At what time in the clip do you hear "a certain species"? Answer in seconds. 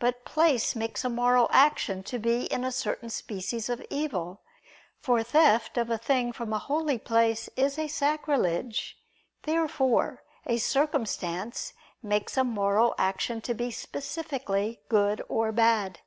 2.64-3.68